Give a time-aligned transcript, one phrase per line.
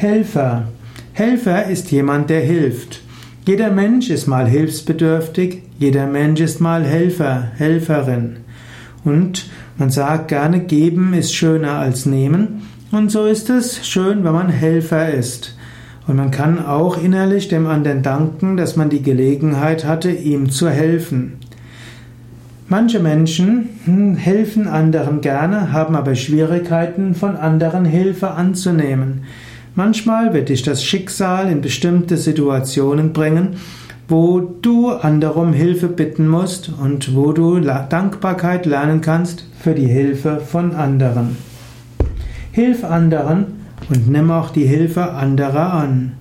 [0.00, 0.68] Helfer.
[1.12, 3.00] Helfer ist jemand, der hilft.
[3.44, 8.36] Jeder Mensch ist mal hilfsbedürftig, jeder Mensch ist mal Helfer, Helferin.
[9.02, 12.62] Und man sagt gerne, geben ist schöner als nehmen.
[12.92, 15.56] Und so ist es schön, wenn man Helfer ist.
[16.06, 20.70] Und man kann auch innerlich dem anderen danken, dass man die Gelegenheit hatte, ihm zu
[20.70, 21.38] helfen.
[22.68, 29.24] Manche Menschen hm, helfen anderen gerne, haben aber Schwierigkeiten, von anderen Hilfe anzunehmen.
[29.78, 33.58] Manchmal wird dich das Schicksal in bestimmte Situationen bringen,
[34.08, 39.86] wo du andere um Hilfe bitten musst und wo du Dankbarkeit lernen kannst für die
[39.86, 41.36] Hilfe von anderen.
[42.50, 46.14] Hilf anderen und nimm auch die Hilfe anderer an.